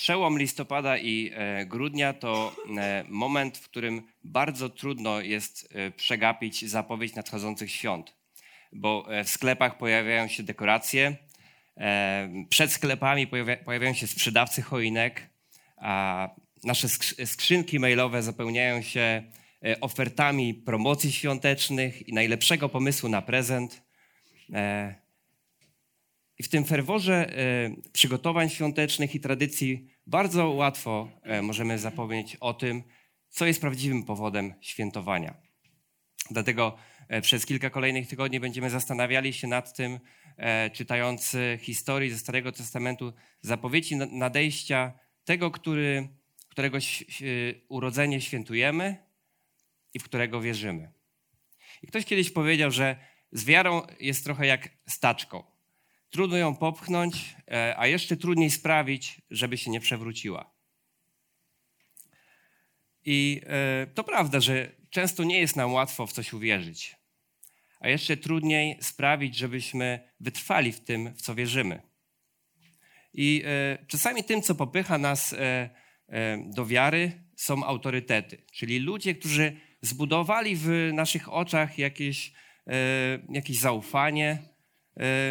[0.00, 6.64] Przełom listopada i e, grudnia to e, moment, w którym bardzo trudno jest e, przegapić
[6.64, 8.14] zapowiedź nadchodzących świąt,
[8.72, 11.16] bo w sklepach pojawiają się dekoracje,
[12.48, 13.26] przed sklepami
[13.64, 15.30] pojawiają się sprzedawcy choinek,
[15.76, 16.28] a
[16.64, 16.88] nasze
[17.26, 19.22] skrzynki mailowe zapełniają się
[19.80, 23.82] ofertami promocji świątecznych i najlepszego pomysłu na prezent.
[26.38, 27.32] I w tym ferworze
[27.92, 32.82] przygotowań świątecznych i tradycji bardzo łatwo e, możemy zapomnieć o tym,
[33.28, 35.34] co jest prawdziwym powodem świętowania.
[36.30, 36.76] Dlatego
[37.08, 40.00] e, przez kilka kolejnych tygodni będziemy zastanawiali się nad tym,
[40.36, 44.92] e, czytając historii ze Starego Testamentu, zapowiedzi nadejścia
[45.24, 46.08] tego, który,
[46.48, 46.78] którego
[47.68, 48.96] urodzenie świętujemy
[49.94, 50.92] i w którego wierzymy.
[51.82, 52.96] I ktoś kiedyś powiedział, że
[53.32, 55.59] z wiarą jest trochę jak staczką.
[56.10, 60.50] Trudno ją popchnąć, e, a jeszcze trudniej sprawić, żeby się nie przewróciła.
[63.04, 66.96] I e, to prawda, że często nie jest nam łatwo w coś uwierzyć,
[67.80, 71.82] a jeszcze trudniej sprawić, żebyśmy wytrwali w tym, w co wierzymy.
[73.14, 75.34] I e, czasami tym, co popycha nas
[76.46, 82.32] do wiary, są autorytety, czyli ludzie, którzy zbudowali w naszych oczach jakieś,
[83.28, 84.38] jakieś zaufanie,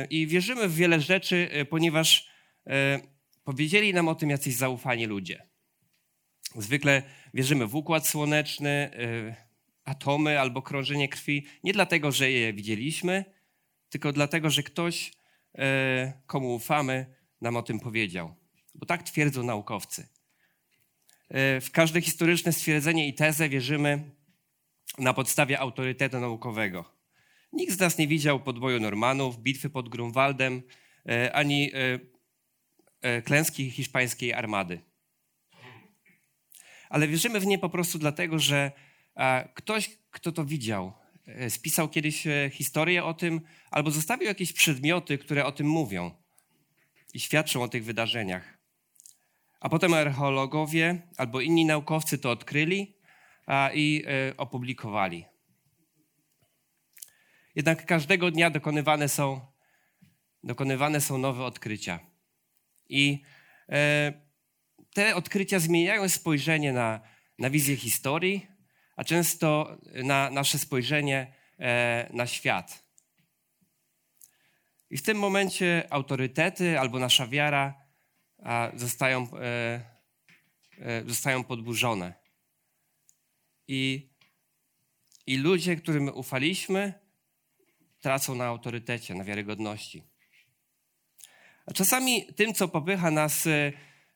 [0.09, 2.30] I wierzymy w wiele rzeczy, e, ponieważ
[2.67, 2.99] e,
[3.43, 5.47] powiedzieli nam o tym jacyś zaufani ludzie.
[6.55, 7.03] Zwykle
[7.33, 8.92] wierzymy w układ słoneczny,
[9.83, 13.25] atomy albo krążenie krwi, nie dlatego, że je widzieliśmy,
[13.89, 15.11] tylko dlatego, że ktoś,
[16.26, 18.36] komu ufamy, nam o tym powiedział.
[18.76, 20.08] Bo tak twierdzą naukowcy.
[21.61, 24.11] W każde historyczne stwierdzenie i tezę wierzymy
[24.97, 26.98] na podstawie autorytetu naukowego.
[27.54, 30.61] Nikt z nas nie widział podboju Normanów, bitwy pod Grunwaldem,
[31.10, 31.99] e, ani e,
[33.02, 34.82] e, klęski hiszpańskiej armady.
[36.89, 38.71] Ale wierzymy w nie po prostu dlatego, że
[39.54, 40.93] ktoś, kto to widział,
[41.49, 46.11] spisał kiedyś historię o tym, albo zostawił jakieś przedmioty, które o tym mówią
[47.14, 48.58] i świadczą o tych wydarzeniach.
[49.59, 52.95] A potem archeologowie albo inni naukowcy to odkryli
[53.73, 54.04] i
[54.38, 55.26] opublikowali.
[57.59, 59.42] Jednak każdego dnia dokonywane są,
[60.43, 61.99] dokonywane są nowe odkrycia.
[62.89, 63.21] I
[63.70, 64.14] e,
[64.93, 67.02] te odkrycia zmieniają spojrzenie na,
[67.39, 68.47] na wizję historii,
[68.95, 72.83] a często na nasze spojrzenie e, na świat.
[74.89, 77.86] I w tym momencie autorytety albo nasza wiara
[78.43, 79.81] a, zostają, e,
[80.77, 82.14] e, zostają podburzone.
[83.67, 84.09] I,
[85.27, 87.08] I ludzie, którym ufaliśmy,
[88.02, 90.04] tracą na autorytecie, na wiarygodności.
[91.65, 93.71] A czasami tym, co popycha nas e,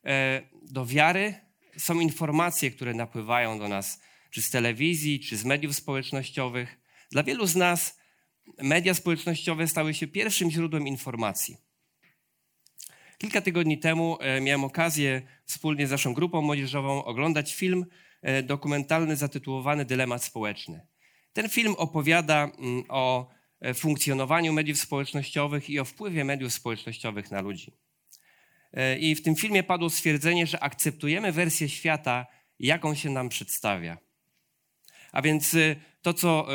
[0.06, 1.36] e, do wiary,
[1.78, 6.80] są informacje, które napływają do nas, czy z telewizji, czy z mediów społecznościowych.
[7.12, 8.00] Dla wielu z nas
[8.62, 11.58] media społecznościowe stały się pierwszym źródłem informacji.
[13.18, 17.86] Kilka tygodni temu e, miałem okazję wspólnie z naszą grupą młodzieżową oglądać film
[18.44, 20.88] dokumentalny zatytułowany Dylemat społeczny.
[21.34, 23.30] Ten film opowiada mm, o
[23.75, 27.72] funkcjonowaniu mediów społecznościowych i o wpływie mediów społecznościowych na ludzi.
[28.74, 32.25] E, I w tym filmie padło stwierdzenie, że akceptujemy wersję świata,
[32.59, 33.97] jaką się nam przedstawia.
[35.12, 36.48] A więc e, to, co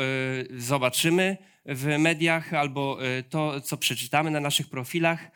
[0.49, 2.97] zobaczymy w mediach, albo
[3.29, 5.31] to, co przeczytamy na naszych profilach,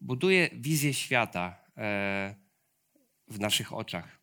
[0.00, 1.64] buduje wizję świata
[3.28, 4.18] w naszych oczach.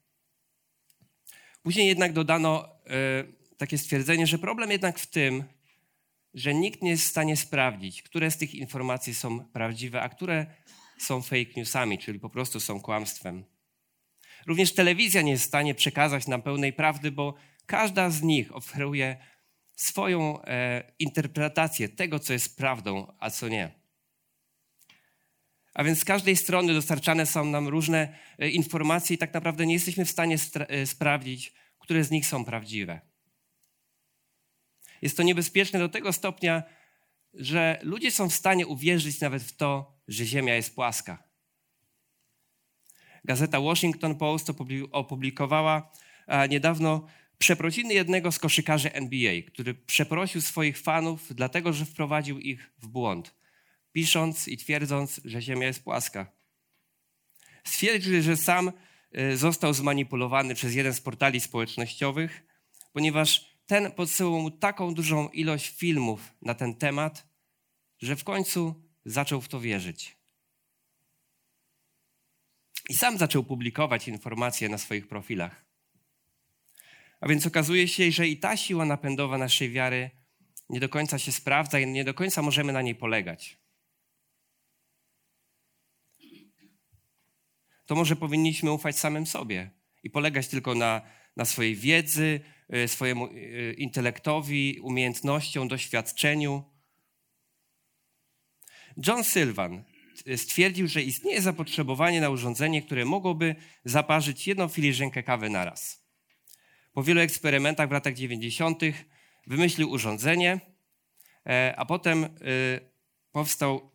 [1.64, 2.70] Później jednak dodano
[3.58, 5.44] takie stwierdzenie, że problem jednak w tym,
[6.34, 10.46] że nikt nie jest w stanie sprawdzić, które z tych informacji są prawdziwe, a które
[10.98, 13.46] są fake newsami, czyli po prostu są kłamstwem.
[14.48, 17.34] Również telewizja nie jest w stanie przekazać nam pełnej prawdy, bo
[17.66, 19.18] każda z nich oferuje
[19.76, 23.82] swoją e, interpretację tego, co jest prawdą, a co nie.
[25.74, 29.74] A więc z każdej strony dostarczane są nam różne e, informacje i tak naprawdę nie
[29.74, 33.11] jesteśmy w stanie e, sprawdzić, które z nich są prawdziwe.
[35.02, 36.64] Jest to niebezpieczne do tego stopnia,
[37.34, 41.24] że ludzie są w stanie uwierzyć nawet w to, że Ziemia jest płaska.
[43.24, 44.52] Gazeta Washington Post
[44.92, 45.92] opublikowała
[46.50, 47.08] niedawno
[47.38, 53.36] przeprosiny jednego z koszykarzy NBA, który przeprosił swoich fanów, dlatego że wprowadził ich w błąd,
[53.92, 56.32] pisząc i twierdząc, że Ziemia jest płaska.
[57.64, 58.72] Stwierdził, że sam
[59.18, 62.44] y, został zmanipulowany przez jeden z portali społecznościowych,
[62.94, 67.28] ponieważ ten podsyłał mu taką dużą ilość filmów na ten temat,
[68.00, 70.18] że w końcu zaczął w to wierzyć.
[72.90, 75.66] I sam zaczął publikować informacje na swoich profilach.
[77.22, 80.10] A więc okazuje się, że i ta siła napędowa naszej wiary
[80.70, 83.58] nie do końca się sprawdza i nie do końca możemy na niej polegać.
[87.86, 89.72] To może powinniśmy ufać samym sobie
[90.04, 91.02] i polegać tylko na,
[91.36, 92.40] na swojej wiedzy,
[92.76, 96.64] y, swojemu y, intelektowi, umiejętnościom, doświadczeniu.
[99.08, 99.84] John Sylvan
[100.36, 103.56] stwierdził, że istnieje zapotrzebowanie na urządzenie, które mogłoby
[103.86, 106.06] zaparzyć jedną filiżankę kawy naraz.
[106.94, 108.82] Po wielu eksperymentach w latach 90.
[109.48, 110.60] wymyślił urządzenie,
[111.46, 112.30] e, a potem
[113.32, 113.92] powstał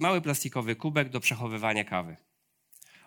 [0.00, 2.16] mały plastikowy kubek do przechowywania kawy.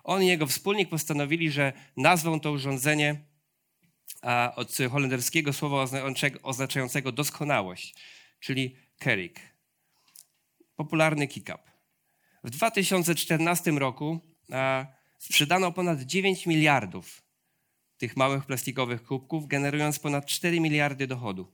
[0.03, 3.32] On i jego wspólnik postanowili, że nazwą to urządzenie
[4.55, 5.85] od holenderskiego słowa
[6.43, 7.95] oznaczającego doskonałość,
[8.39, 9.39] czyli kerik.
[10.75, 11.63] Popularny kick-up.
[12.43, 14.19] W 2014 roku
[15.19, 17.23] sprzedano ponad 9 miliardów
[17.97, 21.51] tych małych plastikowych kubków, generując ponad 4 miliardy dochodu.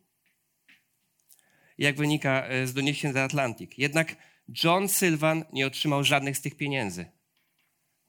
[1.77, 3.71] Jak wynika e, z doniesień The Atlantic.
[3.77, 4.15] Jednak
[4.63, 7.05] John Sylvan nie otrzymał żadnych z tych pieniędzy.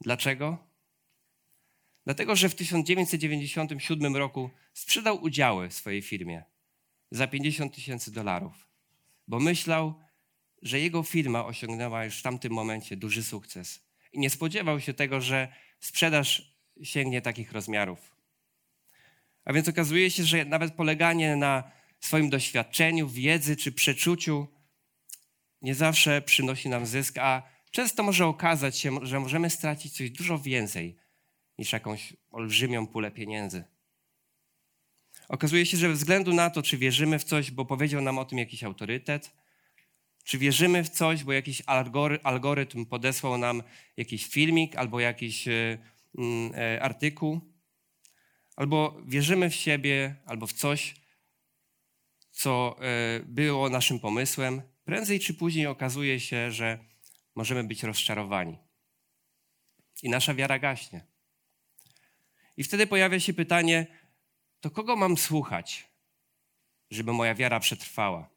[0.01, 0.70] Dlaczego?
[2.05, 6.45] Dlatego, że w 1997 roku sprzedał udziały w swojej firmie
[7.11, 8.69] za 50 tysięcy dolarów,
[9.29, 9.95] bo myślał,
[10.63, 13.81] że jego firma osiągnęła już w tamtym momencie duży sukces.
[14.13, 15.49] I nie spodziewał się tego, że
[15.81, 18.17] sprzedaż sięgnie takich rozmiarów.
[19.45, 21.71] A więc okazuje się, że nawet poleganie na
[22.01, 24.47] swoim doświadczeniu, wiedzy czy przeczuciu
[25.63, 30.39] nie zawsze przynosi nam zysk, a często może okazać się, że możemy stracić coś dużo
[30.39, 30.97] więcej
[31.61, 33.65] niż jakąś olbrzymią pulę pieniędzy.
[35.29, 38.25] Okazuje się, że ze względu na to, czy wierzymy w coś, bo powiedział nam o
[38.25, 39.33] tym jakiś autorytet,
[40.25, 41.63] czy wierzymy w coś, bo jakiś
[42.23, 43.63] algorytm podesłał nam
[43.97, 45.79] jakiś filmik albo jakiś e,
[46.19, 47.41] mm, e, artykuł,
[48.57, 50.95] albo wierzymy w siebie, albo w coś,
[52.31, 56.79] co e, było naszym pomysłem, prędzej czy później okazuje się, że
[57.35, 58.59] możemy być rozczarowani.
[60.03, 61.10] I nasza wiara gaśnie.
[62.57, 63.87] I wtedy pojawia się pytanie:
[64.61, 65.89] to kogo mam słuchać,
[66.91, 68.31] żeby moja wiara przetrwała?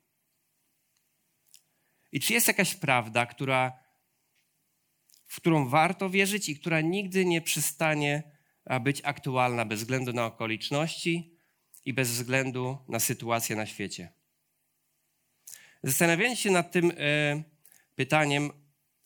[2.12, 3.80] I czy jest jakaś prawda, która,
[5.26, 8.24] w którą warto wierzyć i która nigdy nie przestanie
[8.82, 11.38] być aktualna bez względu na okoliczności
[11.86, 14.14] i bez względu na sytuację na świecie?
[15.84, 17.44] Zastanawiając się nad tym e,
[17.96, 18.52] pytaniem,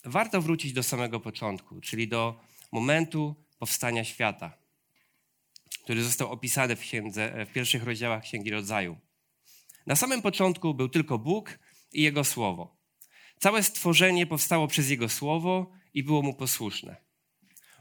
[0.04, 2.40] warto wrócić do samego początku, czyli do
[2.72, 4.58] momentu powstania świata,
[5.88, 8.98] który został opisany w, księdze, w pierwszych rozdziałach Księgi Rodzaju.
[9.86, 11.60] Na samym początku był tylko Bóg
[11.94, 12.78] i Jego Słowo.
[13.40, 16.96] Całe stworzenie powstało przez Jego słowo i było mu posłuszne.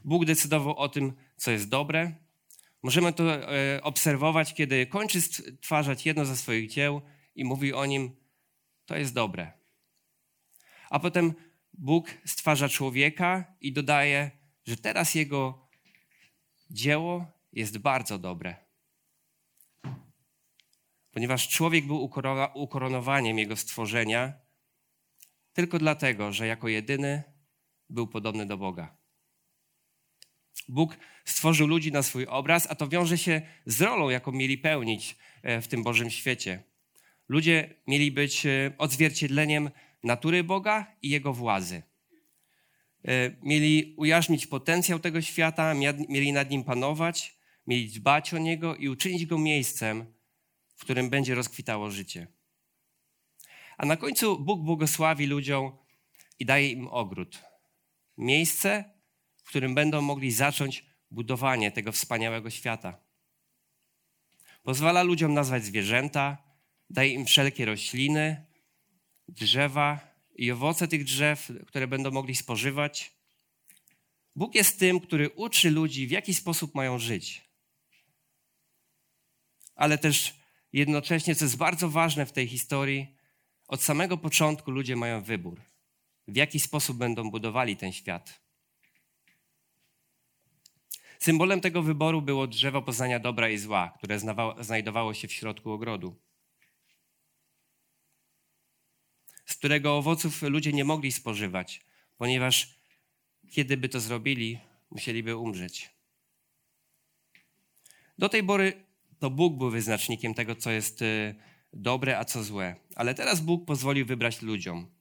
[0.03, 2.15] Bóg decydował o tym, co jest dobre.
[2.83, 7.01] Możemy to e, obserwować, kiedy kończy stwarzać jedno ze swoich dzieł
[7.35, 8.15] i mówi o nim,
[8.85, 9.51] to jest dobre.
[10.89, 11.33] A potem
[11.73, 14.31] Bóg stwarza człowieka i dodaje,
[14.65, 15.69] że teraz jego
[16.69, 18.55] dzieło jest bardzo dobre.
[21.11, 22.11] Ponieważ człowiek był
[22.53, 24.33] ukoronowaniem jego stworzenia,
[25.53, 27.23] tylko dlatego, że jako jedyny
[27.89, 28.97] był podobny do Boga.
[30.67, 35.15] Bóg stworzył ludzi na swój obraz, a to wiąże się z rolą, jaką mieli pełnić
[35.43, 36.63] e, w tym Bożym świecie.
[37.29, 39.69] Ludzie mieli być e, odzwierciedleniem
[40.03, 41.81] natury Boga i Jego władzy.
[43.05, 45.73] E, mieli ujarzmić potencjał tego świata,
[46.09, 47.36] mieli nad nim panować,
[47.67, 50.13] mieli dbać o niego i uczynić go miejscem,
[50.75, 52.27] w którym będzie rozkwitało życie.
[53.77, 55.77] A na końcu Bóg błogosławi ludziom
[56.39, 57.43] i daje im ogród.
[58.17, 58.83] Miejsce,
[59.43, 62.99] w którym będą mogli zacząć budowanie tego wspaniałego świata.
[64.63, 66.37] Pozwala ludziom nazwać zwierzęta,
[66.89, 68.45] daje im wszelkie rośliny,
[69.27, 69.99] drzewa
[70.35, 73.11] i owoce tych drzew, które będą mogli spożywać.
[74.35, 77.46] Bóg jest tym, który uczy ludzi, w jaki sposób mają żyć.
[79.77, 80.35] Ale też
[80.73, 83.15] jednocześnie, co jest bardzo ważne w tej historii,
[83.67, 85.61] od samego początku ludzie mają wybór,
[86.27, 88.41] w jaki sposób będą budowali ten świat.
[91.19, 94.19] Symbolem tego wyboru było drzewo poznania dobra i zła, które
[94.59, 96.15] znajdowało się w środku ogrodu,
[99.45, 101.85] z którego owoców ludzie nie mogli spożywać,
[102.17, 102.77] ponieważ
[103.51, 105.89] kiedy by to zrobili, musieliby umrzeć.
[108.17, 108.86] Do tej pory
[109.19, 111.35] to Bóg był wyznacznikiem tego, co jest y,
[111.73, 112.75] dobre, a co złe.
[112.95, 114.91] Ale teraz Bóg pozwolił wybrać ludziom.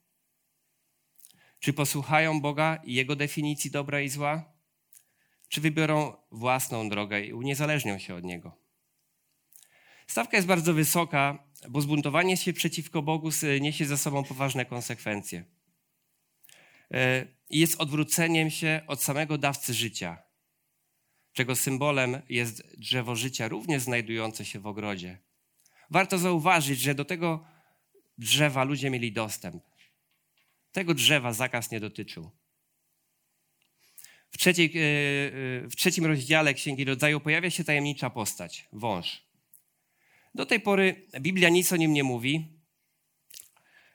[1.60, 4.52] Czy posłuchają Boga i Jego definicji dobra i zła?
[5.48, 8.56] Czy wybiorą własną drogę i uniezależnią się od Niego?
[10.06, 13.30] Stawka jest bardzo wysoka, bo zbuntowanie się przeciwko Bogu
[13.60, 15.44] niesie ze sobą poważne konsekwencje.
[16.94, 20.25] Y, jest odwróceniem się od samego dawcy życia,
[21.36, 25.18] czego symbolem jest drzewo życia, również znajdujące się w ogrodzie.
[25.90, 27.46] Warto zauważyć, że do tego
[28.18, 29.62] drzewa ludzie mieli dostęp.
[30.72, 32.30] Tego drzewa zakaz nie dotyczył.
[34.30, 34.80] W, trzeciej, e,
[35.64, 39.22] e, w trzecim rozdziale Księgi Rodzaju pojawia się tajemnicza postać wąż.
[40.34, 42.60] Do tej pory Biblia nic o nim nie mówi.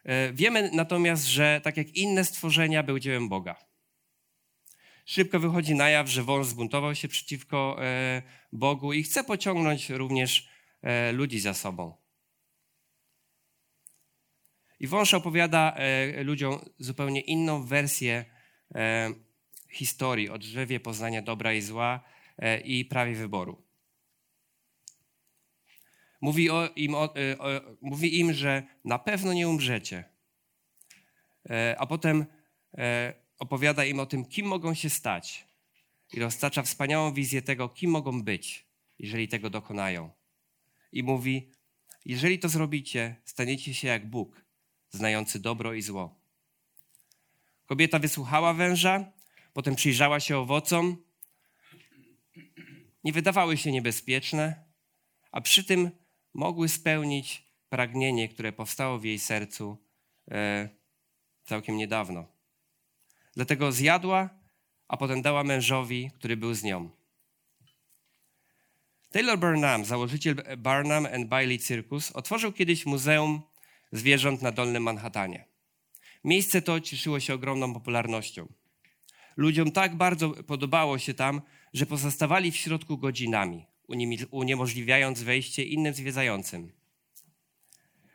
[0.03, 3.70] E, wiemy natomiast, że tak jak inne stworzenia, był dziełem Boga.
[5.05, 7.77] Szybko wychodzi na jaw, że wąż zbuntował się przeciwko
[8.51, 11.93] Bogu i chce pociągnąć również E, ludzi za sobą.
[14.79, 18.25] I wąż opowiada e, ludziom zupełnie inną wersję
[18.75, 19.13] e,
[19.71, 22.03] historii o drzewie poznania dobra i zła
[22.63, 23.63] i prawie wyboru.
[26.21, 27.13] Mówi, im, o, o,
[27.81, 30.03] mówi im, że na pewno nie umrzecie.
[31.77, 32.25] A potem
[33.41, 35.47] opowiada im o tym, kim mogą się stać.
[36.13, 38.65] I roztacza wspaniałą wizję tego, kim mogą być,
[38.99, 40.09] jeżeli tego dokonają
[40.91, 41.51] i mówi:
[42.05, 44.45] Jeżeli to zrobicie, staniecie się jak Bóg,
[44.89, 46.19] znający dobro i zło.
[47.65, 49.11] Kobieta wysłuchała węża,
[49.53, 50.97] potem przyjrzała się owocom.
[53.03, 54.63] Nie wydawały się niebezpieczne,
[55.31, 55.91] a przy tym
[56.33, 59.77] mogły spełnić pragnienie, które powstało w jej sercu
[60.31, 60.69] e,
[61.45, 62.30] całkiem niedawno.
[63.35, 64.29] Dlatego zjadła,
[64.87, 66.89] a potem dała mężowi, który był z nią.
[69.11, 73.41] Taylor Burnham, założyciel Barnum and Bailey Circus, otworzył kiedyś Muzeum
[73.91, 75.45] Zwierząt na Dolnym Manhattanie.
[76.23, 78.47] Miejsce to cieszyło się ogromną popularnością.
[79.37, 81.41] Ludziom tak bardzo podobało się tam,
[81.73, 83.65] że pozostawali w środku godzinami,
[84.31, 86.71] uniemożliwiając wejście innym zwiedzającym.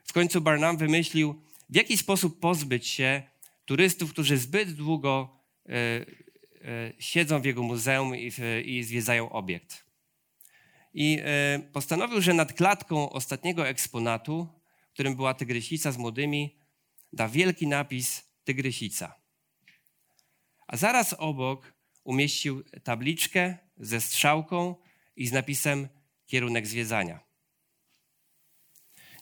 [0.04, 3.22] W końcu Barnum wymyślił, w jaki sposób pozbyć się
[3.66, 8.32] turystów, którzy zbyt długo y, y, siedzą w jego muzeum i,
[8.64, 9.86] i zwiedzają obiekt
[10.96, 14.48] i e, postanowił, że nad klatką ostatniego eksponatu,
[14.92, 16.58] którym była tygrysica z młodymi,
[17.12, 19.14] da wielki napis tygrysica.
[20.66, 21.72] A zaraz obok
[22.04, 24.74] umieścił tabliczkę ze strzałką
[25.16, 25.88] i z napisem
[26.26, 27.20] kierunek zwiedzania.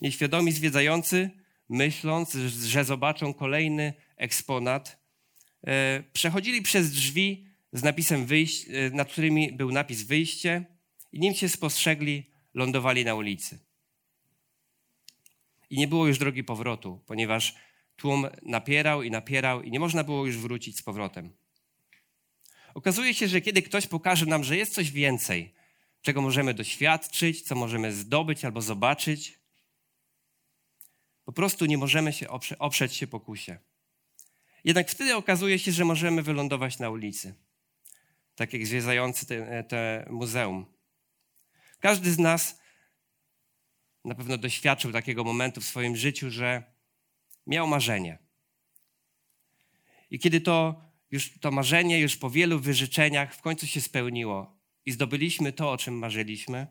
[0.01, 1.31] Nieświadomi zwiedzający,
[1.69, 2.35] myśląc,
[2.67, 4.99] że zobaczą kolejny eksponat,
[5.67, 10.65] e, przechodzili przez drzwi z napisem wyjść, e, nad którymi był napis wyjście
[11.13, 13.59] i nim się spostrzegli, lądowali na ulicy.
[15.71, 17.55] I nie było już drogi powrotu, ponieważ
[17.97, 21.33] tłum napierał i napierał i nie można było już wrócić z powrotem.
[22.75, 25.55] Okazuje się, że kiedy ktoś pokaże nam, że jest coś więcej,
[26.03, 29.39] czego możemy doświadczyć, co możemy zdobyć albo zobaczyć,
[31.25, 33.59] po prostu nie możemy się oprze oprzeć się pokusie.
[34.65, 37.35] Jednak wtedy okazuje się, że możemy wylądować na ulicy,
[38.35, 40.67] tak jak zwiedzający te, te muzeum.
[41.81, 42.61] Każdy z nas
[44.05, 46.63] na pewno doświadczył takiego momentu w swoim życiu, że
[47.47, 48.19] miał marzenie.
[50.11, 54.93] I kiedy to już to marzenie już po wielu wyrzeczeniach w końcu się spełniło i
[54.93, 56.67] zdobyliśmy to, o czym marzyliśmy,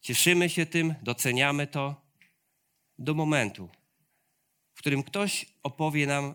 [0.00, 2.06] cieszymy się tym, doceniamy to
[2.98, 3.70] do momentu,
[4.82, 6.34] którym ktoś opowie nam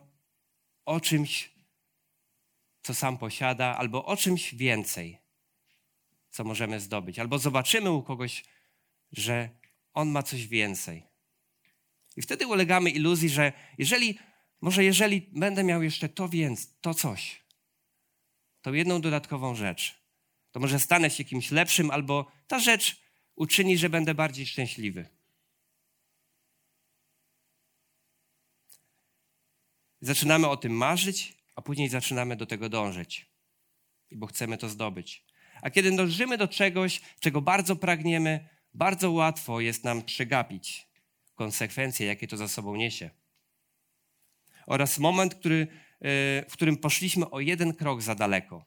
[0.85, 1.51] o czymś,
[2.81, 5.27] co sam posiada, albo o czymś więcej
[6.37, 7.19] co możemy zdobyć.
[7.19, 8.43] Albo zobaczymy u kogoś,
[9.11, 9.49] że
[9.93, 11.03] on ma coś więcej.
[12.17, 14.19] I wtedy ulegamy iluzji, że jeżeli,
[14.61, 17.43] może jeżeli będę miał jeszcze to więc, to coś,
[18.61, 20.01] to jedną dodatkową rzecz,
[20.51, 23.01] to może stanę się kimś lepszym, albo ta rzecz
[23.35, 25.16] uczyni, że będę bardziej szczęśliwy.
[30.01, 33.25] Zaczynamy o tym marzyć, a później zaczynamy do tego dążyć,
[34.11, 35.25] bo chcemy to zdobyć.
[35.61, 40.87] A kiedy dążymy do czegoś, czego bardzo pragniemy, bardzo łatwo jest nam przegapić
[41.35, 43.09] konsekwencje, jakie to za sobą niesie.
[44.67, 45.67] Oraz moment, który,
[46.01, 48.65] e, w którym poszliśmy o jeden krok za daleko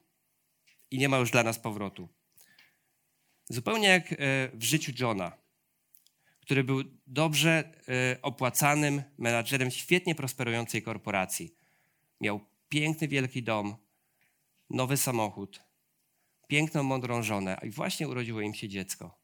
[0.90, 2.08] i nie ma już dla nas powrotu.
[3.48, 4.16] Zupełnie jak e,
[4.54, 5.32] w życiu Johna,
[6.50, 11.54] który był dobrze e, opłacanym menadżerem świetnie prosperującej korporacji.
[12.20, 13.76] Miał piękny, wielki dom,
[14.70, 15.62] nowy samochód,
[16.48, 19.20] piękną, mądrą żonę, i właśnie urodziło im się dziecko.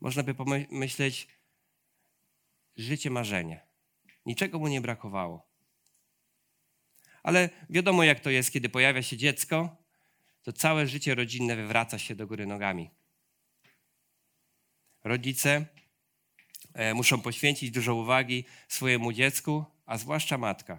[0.00, 1.28] Można by pomyśleć,
[2.76, 3.66] życie marzenie.
[4.26, 5.48] Niczego mu nie brakowało.
[7.22, 9.76] Ale wiadomo, jak to jest, kiedy pojawia się dziecko,
[10.42, 12.90] to całe życie rodzinne wywraca się do góry nogami.
[15.04, 15.73] Rodzice
[16.94, 20.78] muszą poświęcić dużo uwagi swojemu dziecku, a zwłaszcza matka.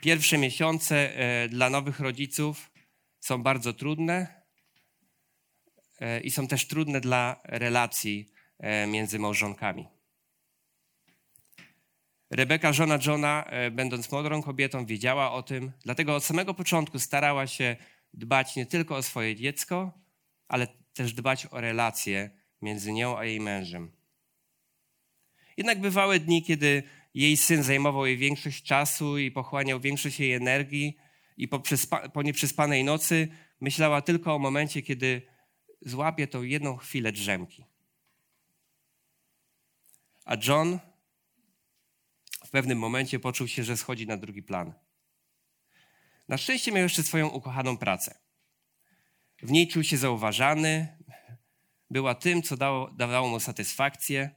[0.00, 2.70] Pierwsze miesiące e, dla nowych rodziców
[3.20, 4.42] są bardzo trudne
[6.00, 8.32] e, i są też trudne dla relacji
[8.88, 9.88] między małżonkami.
[12.30, 17.76] Rebeka, żona Johna, będąc mądrą kobietą, wiedziała o tym, dlatego od samego początku starała się
[18.14, 19.92] dbać nie tylko o swoje dziecko,
[20.48, 23.92] ale też dbać o relacje między nią a jej mężem.
[25.56, 26.82] Jednak bywały dni, kiedy
[27.14, 30.96] jej syn zajmował jej większość czasu i pochłaniał większość jej energii,
[31.36, 31.62] i po,
[32.12, 33.28] po nieprzespanej nocy
[33.60, 35.22] myślała tylko o momencie, kiedy
[35.80, 37.64] złapie tą jedną chwilę drzemki.
[40.24, 40.78] A John
[42.44, 44.72] w pewnym momencie poczuł się, że schodzi na drugi plan.
[46.28, 48.18] Na szczęście miał jeszcze swoją ukochaną pracę.
[49.42, 50.98] W niej czuł się zauważany,
[51.92, 54.30] była tym, co dało, dawało mu satysfakcję.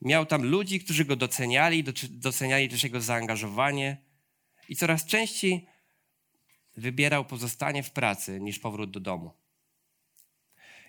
[0.00, 3.96] Miał tam ludzi, którzy go doceniali, doceniali też jego zaangażowanie
[4.68, 5.68] i coraz częściej
[6.76, 9.30] wybierał pozostanie w pracy niż powrót do domu.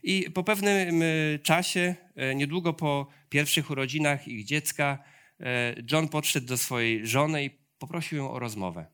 [0.03, 5.03] I po pewnym e, czasie, e, niedługo po pierwszych urodzinach ich dziecka,
[5.39, 8.85] e, John podszedł do swojej żony i poprosił ją o rozmowę.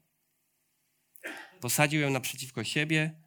[1.62, 3.24] Posadził ją naprzeciwko siebie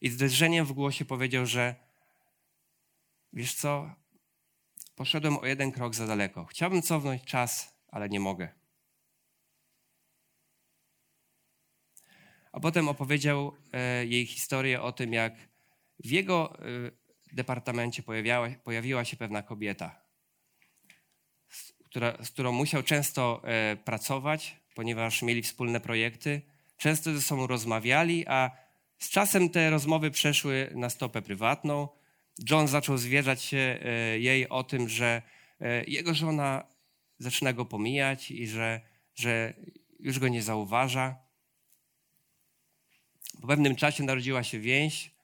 [0.00, 1.74] i z drżeniem w głosie powiedział, że
[3.32, 3.94] wiesz co,
[4.96, 6.44] poszedłem o jeden krok za daleko.
[6.44, 8.48] Chciałbym cofnąć czas, ale nie mogę.
[12.52, 15.34] A potem opowiedział e, jej historię o tym, jak
[16.04, 16.64] w jego e,
[17.32, 20.00] departamencie pojawiała, pojawiła się pewna kobieta,
[21.84, 26.42] która, z którą musiał często e, pracować, ponieważ mieli wspólne projekty.
[26.76, 28.67] Często ze sobą rozmawiali, a
[28.98, 31.88] z czasem te rozmowy przeszły na stopę prywatną.
[32.50, 35.22] John zaczął zwierzać się e, jej o tym, że
[35.60, 36.66] e, jego żona
[37.18, 38.80] zaczyna go pomijać i że,
[39.14, 39.54] że
[40.00, 41.16] już go nie zauważa.
[43.40, 45.14] Po pewnym czasie narodziła się więź,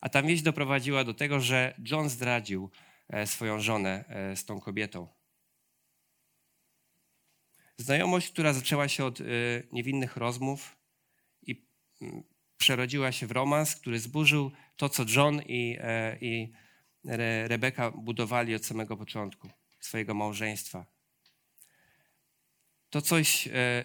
[0.00, 2.70] a ta więź doprowadziła do tego, że John zdradził
[3.08, 4.04] e, swoją żonę
[4.36, 5.08] z tą kobietą.
[7.76, 9.18] Znajomość, która zaczęła się od
[9.72, 10.76] niewinnych rozmów
[11.42, 11.66] i
[12.02, 12.22] mm,
[12.60, 16.52] przerodziła się w romans, który zburzył to, co John i, e, i
[17.46, 20.86] Rebeka budowali od samego początku swojego małżeństwa.
[22.90, 23.84] To coś, e,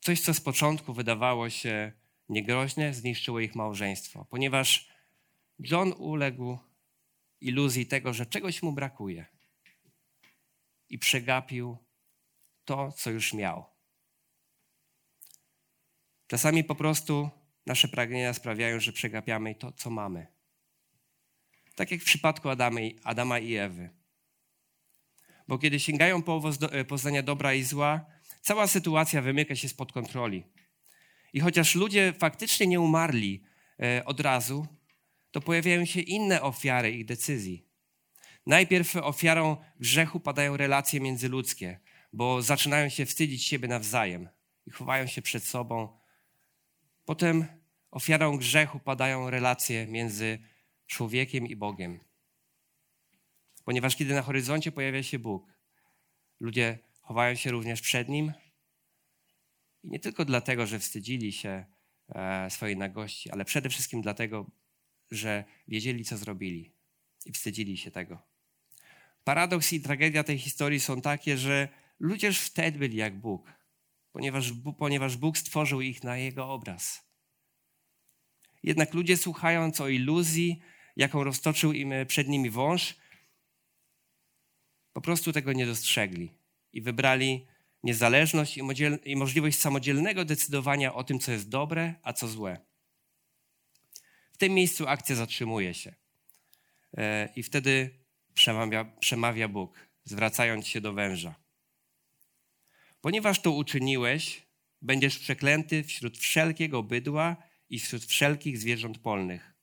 [0.00, 1.92] coś, co z początku wydawało się
[2.28, 4.88] niegroźne, zniszczyło ich małżeństwo, ponieważ
[5.58, 6.58] John uległ
[7.40, 9.26] iluzji tego, że czegoś mu brakuje
[10.88, 11.76] i przegapił
[12.64, 13.73] to, co już miał.
[16.26, 17.30] Czasami po prostu
[17.66, 20.26] nasze pragnienia sprawiają, że przegapiamy to, co mamy.
[21.76, 22.48] Tak jak w przypadku
[23.04, 23.90] Adama i Ewy.
[25.48, 28.06] Bo kiedy sięgają po owoc e, poznania dobra i zła,
[28.40, 30.44] cała sytuacja wymyka się spod kontroli.
[31.32, 33.44] I chociaż ludzie faktycznie nie umarli
[33.82, 34.66] e, od razu,
[35.30, 37.66] to pojawiają się inne ofiary ich decyzji.
[38.46, 41.80] Najpierw ofiarą grzechu padają relacje międzyludzkie,
[42.12, 44.28] bo zaczynają się wstydzić siebie nawzajem
[44.66, 45.98] i chowają się przed sobą,
[47.04, 47.46] Potem
[47.90, 50.38] ofiarą grzechu padają relacje między
[50.86, 52.00] człowiekiem i Bogiem.
[53.64, 55.52] Ponieważ kiedy na horyzoncie pojawia się Bóg,
[56.40, 58.32] ludzie chowają się również przed Nim.
[59.82, 61.64] I nie tylko dlatego, że wstydzili się
[62.08, 64.50] e, swojej nagości, ale przede wszystkim dlatego,
[65.10, 66.72] że wiedzieli, co zrobili
[67.26, 68.22] i wstydzili się tego.
[69.24, 71.68] Paradoks i tragedia tej historii są takie, że
[72.00, 73.52] ludzie już wtedy byli jak Bóg
[74.14, 77.08] ponieważ, ponieważ Bóg stworzył ich na Jego obraz.
[78.62, 80.60] Jednak ludzie, słuchając o iluzji,
[80.96, 82.94] jaką roztoczył im e, przed nimi wąż,
[84.92, 86.30] po prostu tego nie dostrzegli
[86.72, 87.46] i wybrali
[87.82, 88.58] niezależność
[89.04, 92.60] i możliwość samodzielnego decydowania o tym, co jest dobre, a co złe.
[94.32, 95.94] W tym miejscu akcja zatrzymuje się.
[96.96, 97.90] E, I wtedy
[98.34, 101.43] przemawia, przemawia Bóg, zwracając się do węża.
[103.04, 104.46] Ponieważ to uczyniłeś,
[104.82, 107.36] będziesz przeklęty wśród wszelkiego bydła
[107.70, 109.54] i wśród wszelkich zwierząt polnych.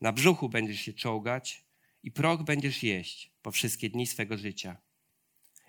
[0.00, 1.64] Na brzuchu będziesz się czołgać
[2.02, 4.76] i proch będziesz jeść po wszystkie dni swego życia.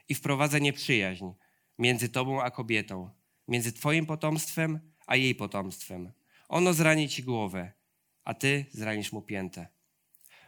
[0.09, 1.25] I wprowadzę nieprzyjaźń
[1.79, 3.09] między tobą a kobietą,
[3.47, 6.11] między twoim potomstwem a jej potomstwem.
[6.49, 7.71] Ono zrani ci głowę,
[8.23, 9.67] a ty zranisz mu piętę.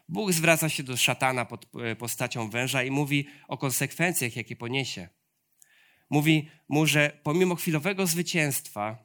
[0.10, 5.15] Bóg zwraca się do szatana pod e, postacią węża i mówi o konsekwencjach, jakie poniesie.
[6.10, 8.98] Mówi mu, że pomimo chwilowego zwycięstwa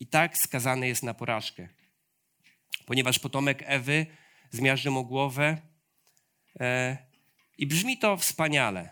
[0.00, 1.68] i tak skazany jest na porażkę.
[2.86, 4.06] Ponieważ potomek Ewy
[4.50, 5.58] zmiażdży mu głowę
[6.60, 6.96] e,
[7.58, 8.90] i brzmi to wspaniale,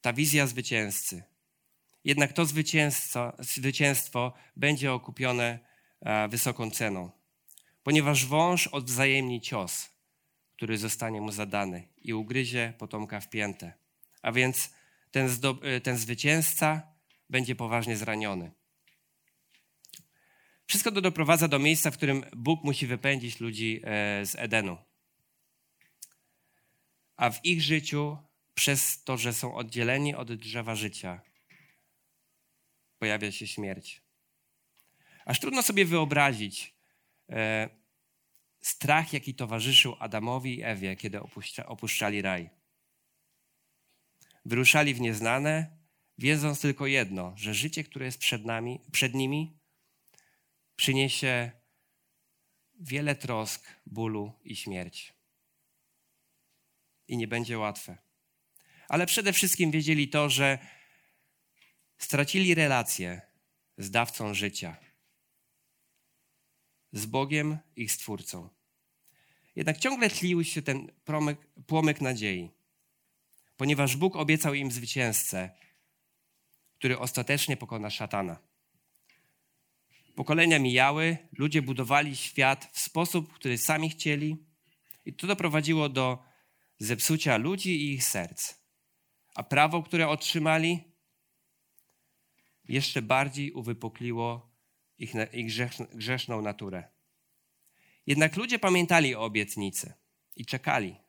[0.00, 1.22] ta wizja zwycięzcy.
[2.04, 2.46] Jednak to
[3.38, 5.58] zwycięstwo będzie okupione
[6.00, 7.10] e, wysoką ceną,
[7.82, 9.90] ponieważ wąż odwzajemni cios,
[10.56, 13.72] który zostanie mu zadany i ugryzie potomka w piętę.
[14.22, 14.70] A więc
[15.14, 15.28] ten,
[15.62, 16.82] e, ten zwycięzca
[17.30, 18.52] będzie poważnie zraniony.
[20.66, 24.76] Wszystko to doprowadza do miejsca, w którym Bóg musi wypędzić ludzi e, z Edenu.
[27.16, 28.16] A w ich życiu,
[28.54, 31.20] przez to, że są oddzieleni od drzewa życia,
[32.98, 34.02] pojawia się śmierć.
[35.24, 36.74] Aż trudno sobie wyobrazić
[37.30, 37.68] e,
[38.60, 42.63] strach, jaki towarzyszył Adamowi i Ewie, kiedy opuszcza, opuszczali raj.
[44.44, 45.76] Wyruszali w nieznane,
[46.18, 49.58] wiedząc tylko jedno, że życie, które jest przed, nami, przed nimi,
[50.76, 51.50] przyniesie
[52.80, 55.14] wiele trosk, bólu i śmierć.
[57.08, 57.98] I nie będzie łatwe.
[58.88, 60.58] Ale przede wszystkim wiedzieli to, że
[61.98, 63.20] stracili relację
[63.78, 64.76] z dawcą życia,
[66.92, 68.48] z Bogiem, ich Stwórcą.
[69.56, 72.50] Jednak ciągle tlił się ten promyk, płomyk nadziei,
[73.56, 75.50] ponieważ Bóg obiecał im zwycięzcę,
[76.74, 78.38] który ostatecznie pokona szatana.
[80.14, 84.36] Pokolenia mijały, ludzie budowali świat w sposób, który sami chcieli,
[85.04, 86.22] i to doprowadziło do
[86.78, 88.54] zepsucia ludzi i ich serc.
[89.34, 90.84] A prawo, które otrzymali,
[92.68, 94.54] jeszcze bardziej uwypukliło
[94.98, 95.52] ich, ich
[95.92, 96.88] grzeszną naturę.
[98.06, 99.92] Jednak ludzie pamiętali o obietnicy
[100.36, 101.03] i czekali.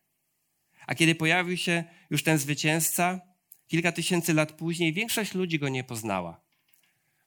[0.87, 3.21] A kiedy pojawił się już ten zwycięzca,
[3.67, 6.41] kilka tysięcy lat później, większość ludzi go nie poznała,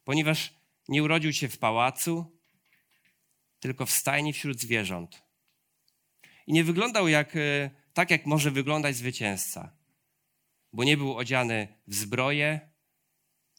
[0.05, 0.55] ponieważ
[0.89, 2.39] nie urodził się w pałacu,
[3.61, 5.23] tylko w stajni wśród zwierząt.
[6.47, 9.77] I nie wyglądał jak, e, tak, jak może wyglądać zwycięzca,
[10.73, 12.61] bo nie był odziany w zbroję,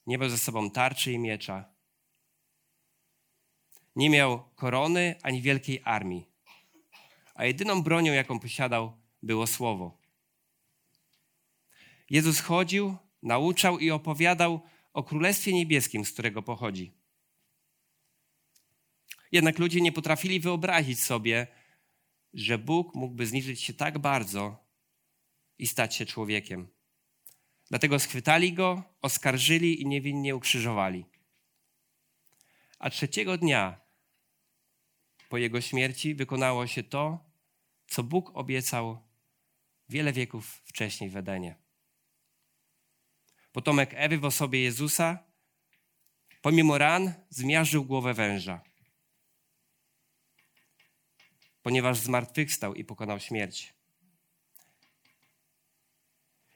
[0.08, 1.66] nie miał ze sobą tarczy i miecza.
[3.96, 6.26] Nie miał korony ani wielkiej armii,
[7.36, 9.98] a jedyną bronią, jaką posiadał, było słowo.
[12.10, 14.62] Jezus chodził, nauczał i opowiadał
[14.94, 16.94] o Królestwie Niebieskim, z którego pochodzi.
[19.32, 21.48] Jednak ludzie nie potrafili wyobrazić sobie,
[22.34, 24.66] że Bóg mógłby zniżyć się tak bardzo
[25.58, 26.68] i stać się człowiekiem.
[27.70, 31.06] Dlatego schwytali go, oskarżyli i niewinnie ukrzyżowali.
[32.80, 33.82] A trzeciego dnia
[35.30, 37.26] po jego śmierci wykonało się to,
[37.88, 39.09] co Bóg obiecał
[39.90, 41.56] wiele wieków wcześniej w Edenie.
[43.52, 45.24] Potomek Ewy w osobie Jezusa,
[46.42, 48.62] pomimo ran, zmiażdżył głowę węża,
[51.62, 53.74] ponieważ zmartwychwstał i pokonał śmierć.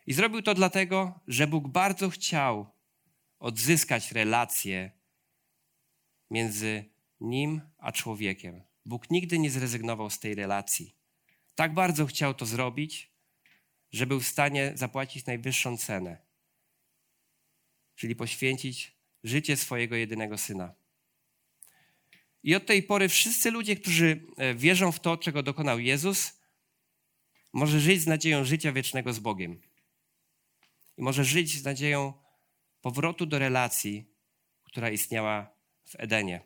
[0.08, 2.72] I zrobił to dlatego, że Bóg bardzo chciał
[3.40, 4.92] odzyskać relację
[6.30, 6.86] między
[7.20, 8.64] nim a człowiekiem.
[8.86, 10.96] Bóg nigdy nie zrezygnował z tej relacji.
[11.56, 13.13] Tak bardzo chciał to zrobić,
[13.94, 16.18] że był w stanie zapłacić najwyższą cenę,
[17.96, 20.74] czyli poświęcić życie swojego jedynego syna.
[22.44, 26.40] I od tej pory wszyscy ludzie, którzy e, wierzą w to, czego dokonał Jezus,
[27.54, 29.62] może żyć z nadzieją życia wiecznego z Bogiem
[30.98, 32.14] i może żyć z nadzieją
[32.82, 34.06] powrotu do relacji,
[34.64, 36.42] która istniała w Edenie.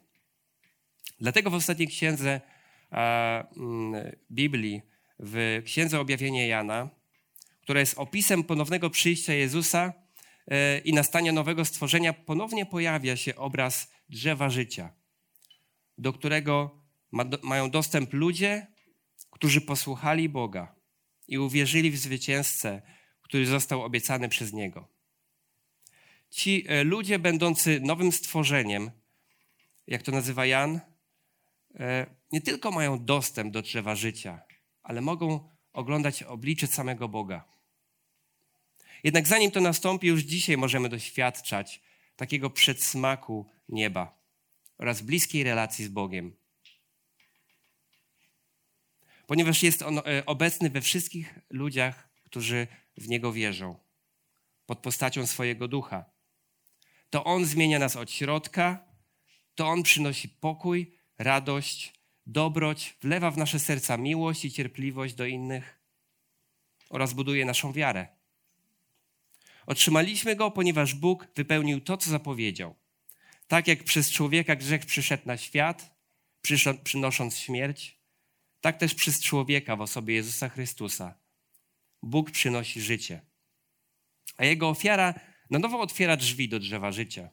[1.20, 2.42] Dlatego w ostatniej księdze
[2.92, 4.82] mm, Biblii,
[5.20, 6.97] w Księdze Objawienia Jana,
[7.68, 9.94] która jest opisem ponownego przyjścia Jezusa
[10.48, 14.94] e, i nastania nowego stworzenia, ponownie pojawia się obraz drzewa życia,
[15.98, 16.82] do którego
[17.44, 18.68] mają dostęp ludzie,
[19.32, 20.76] którzy posłuchali Boga
[21.28, 22.82] i uwierzyli w zwycięzcę,
[23.22, 24.88] który został obiecany przez Niego.
[26.30, 28.92] Ci e, ludzie, będący nowym stworzeniem,
[29.88, 30.80] jak to nazywa Jan,
[31.76, 34.42] e, nie tylko mają dostęp do drzewa życia,
[34.84, 37.57] ale mogą oglądać oblicze samego Boga.
[39.04, 41.82] Jednak zanim to nastąpi, już dzisiaj możemy doświadczać
[42.16, 44.18] takiego przedsmaku nieba
[44.78, 46.36] oraz bliskiej relacji z Bogiem.
[49.28, 53.80] Ponieważ jest on e, obecny we wszystkich ludziach, którzy w Niego wierzą,
[54.66, 56.06] pod postacią swojego ducha.
[57.10, 58.86] To On zmienia nas od środka,
[59.56, 61.94] to On przynosi pokój, radość,
[62.26, 65.80] dobroć, wlewa w nasze serca miłość i cierpliwość do innych
[66.90, 68.17] oraz buduje naszą wiarę.
[69.68, 72.76] Otrzymaliśmy go, ponieważ Bóg wypełnił to, co zapowiedział.
[73.48, 75.98] Tak jak przez człowieka grzech przyszedł na świat,
[76.84, 78.00] przynosząc śmierć,
[78.62, 81.20] tak też przez człowieka w osobie Jezusa Chrystusa
[82.04, 83.22] Bóg przynosi życie.
[84.38, 85.14] A jego ofiara
[85.50, 87.30] na nowo otwiera drzwi do drzewa życia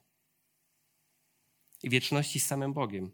[1.83, 3.13] i wieczności z samym Bogiem.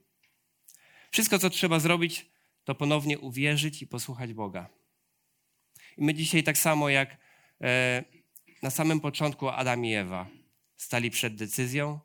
[1.10, 2.30] Wszystko, co trzeba zrobić,
[2.64, 4.68] to ponownie uwierzyć i posłuchać Boga.
[5.96, 7.16] I my dzisiaj, tak samo jak
[7.60, 8.04] e,
[8.62, 10.26] na samym początku Adam i Ewa
[10.76, 12.00] stali przed decyzją,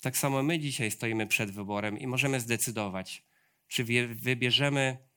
[0.00, 3.24] tak samo my dzisiaj stoimy przed wyborem i możemy zdecydować,
[3.68, 5.08] czy wybierzemy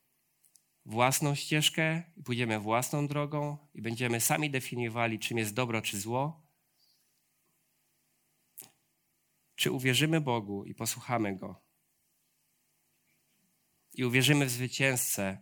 [0.86, 6.42] własną ścieżkę i pójdziemy własną drogą i będziemy sami definiowali, czym jest dobro czy zło,
[9.56, 11.62] czy uwierzymy Bogu i posłuchamy Go.
[13.94, 15.38] I uwierzymy w zwycięzcę,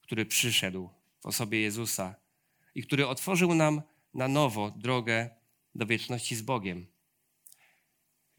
[0.00, 2.14] który przyszedł w osobie Jezusa
[2.74, 3.82] i który otworzył nam
[4.14, 5.30] na nowo drogę
[5.74, 6.86] do wieczności z Bogiem.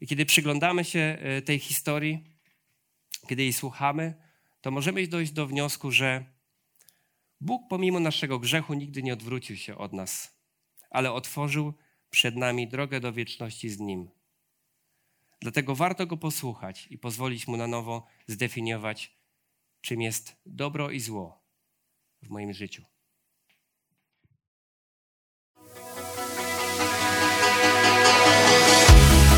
[0.00, 2.24] I kiedy przyglądamy się e, tej historii,
[3.28, 4.14] kiedy jej słuchamy,
[4.60, 6.24] to możemy dojść do wniosku, że
[7.40, 10.40] Bóg pomimo naszego grzechu nigdy nie odwrócił się od nas,
[10.90, 11.74] ale otworzył
[12.10, 14.10] przed nami drogę do wieczności z Nim.
[15.40, 19.16] Dlatego warto Go posłuchać i pozwolić Mu na nowo zdefiniować,
[19.80, 21.44] czym jest dobro i zło
[22.22, 22.84] w moim życiu.